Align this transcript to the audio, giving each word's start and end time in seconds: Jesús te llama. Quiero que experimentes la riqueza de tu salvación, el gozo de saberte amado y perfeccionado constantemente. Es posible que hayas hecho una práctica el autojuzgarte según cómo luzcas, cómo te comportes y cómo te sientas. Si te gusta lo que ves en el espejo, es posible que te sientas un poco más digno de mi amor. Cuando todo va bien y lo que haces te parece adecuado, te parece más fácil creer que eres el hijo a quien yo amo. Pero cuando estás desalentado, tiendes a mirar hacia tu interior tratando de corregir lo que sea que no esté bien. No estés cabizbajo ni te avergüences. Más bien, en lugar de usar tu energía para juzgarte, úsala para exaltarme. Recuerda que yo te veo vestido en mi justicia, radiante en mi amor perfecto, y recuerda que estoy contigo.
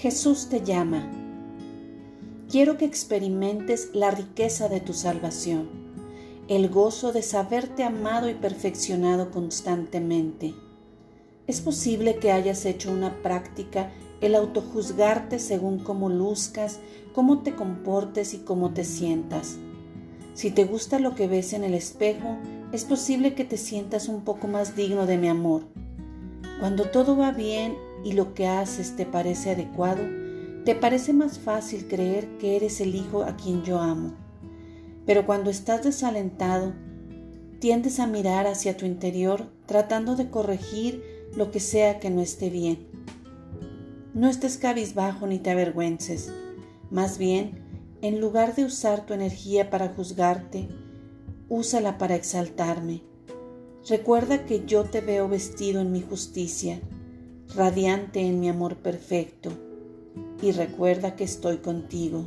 Jesús 0.00 0.48
te 0.48 0.62
llama. 0.62 1.10
Quiero 2.48 2.78
que 2.78 2.84
experimentes 2.84 3.90
la 3.94 4.12
riqueza 4.12 4.68
de 4.68 4.78
tu 4.78 4.92
salvación, 4.92 5.68
el 6.46 6.68
gozo 6.68 7.10
de 7.10 7.22
saberte 7.22 7.82
amado 7.82 8.28
y 8.28 8.34
perfeccionado 8.34 9.32
constantemente. 9.32 10.54
Es 11.48 11.60
posible 11.60 12.18
que 12.18 12.30
hayas 12.30 12.64
hecho 12.64 12.92
una 12.92 13.20
práctica 13.24 13.90
el 14.20 14.36
autojuzgarte 14.36 15.40
según 15.40 15.80
cómo 15.80 16.08
luzcas, 16.08 16.78
cómo 17.12 17.42
te 17.42 17.56
comportes 17.56 18.34
y 18.34 18.38
cómo 18.38 18.72
te 18.72 18.84
sientas. 18.84 19.56
Si 20.34 20.52
te 20.52 20.64
gusta 20.64 21.00
lo 21.00 21.16
que 21.16 21.26
ves 21.26 21.54
en 21.54 21.64
el 21.64 21.74
espejo, 21.74 22.38
es 22.70 22.84
posible 22.84 23.34
que 23.34 23.44
te 23.44 23.56
sientas 23.56 24.06
un 24.06 24.20
poco 24.20 24.46
más 24.46 24.76
digno 24.76 25.06
de 25.06 25.18
mi 25.18 25.26
amor. 25.26 25.64
Cuando 26.60 26.84
todo 26.84 27.16
va 27.16 27.32
bien 27.32 27.87
y 28.04 28.12
lo 28.12 28.34
que 28.34 28.46
haces 28.46 28.96
te 28.96 29.06
parece 29.06 29.50
adecuado, 29.50 30.02
te 30.64 30.74
parece 30.74 31.12
más 31.12 31.38
fácil 31.38 31.86
creer 31.88 32.28
que 32.38 32.56
eres 32.56 32.80
el 32.80 32.94
hijo 32.94 33.22
a 33.22 33.36
quien 33.36 33.62
yo 33.62 33.80
amo. 33.80 34.14
Pero 35.06 35.24
cuando 35.24 35.50
estás 35.50 35.82
desalentado, 35.82 36.74
tiendes 37.58 37.98
a 37.98 38.06
mirar 38.06 38.46
hacia 38.46 38.76
tu 38.76 38.86
interior 38.86 39.46
tratando 39.66 40.16
de 40.16 40.30
corregir 40.30 41.02
lo 41.34 41.50
que 41.50 41.60
sea 41.60 41.98
que 41.98 42.10
no 42.10 42.20
esté 42.20 42.50
bien. 42.50 42.86
No 44.14 44.28
estés 44.28 44.58
cabizbajo 44.58 45.26
ni 45.26 45.38
te 45.38 45.50
avergüences. 45.50 46.32
Más 46.90 47.18
bien, 47.18 47.64
en 48.02 48.20
lugar 48.20 48.54
de 48.54 48.64
usar 48.64 49.06
tu 49.06 49.14
energía 49.14 49.70
para 49.70 49.88
juzgarte, 49.88 50.68
úsala 51.48 51.98
para 51.98 52.14
exaltarme. 52.14 53.02
Recuerda 53.88 54.44
que 54.44 54.64
yo 54.66 54.84
te 54.84 55.00
veo 55.00 55.28
vestido 55.28 55.80
en 55.80 55.92
mi 55.92 56.02
justicia, 56.02 56.80
radiante 57.54 58.20
en 58.20 58.40
mi 58.40 58.48
amor 58.48 58.76
perfecto, 58.76 59.50
y 60.42 60.52
recuerda 60.52 61.16
que 61.16 61.24
estoy 61.24 61.58
contigo. 61.58 62.24